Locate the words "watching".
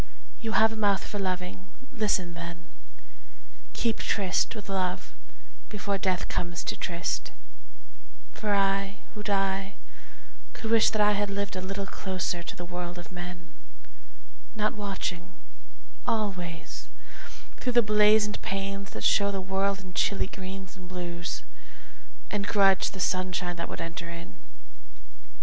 14.73-15.33